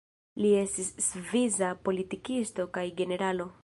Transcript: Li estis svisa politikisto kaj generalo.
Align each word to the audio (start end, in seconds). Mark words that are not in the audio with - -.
Li 0.43 0.53
estis 0.61 0.89
svisa 1.09 1.71
politikisto 1.89 2.71
kaj 2.79 2.91
generalo. 3.03 3.53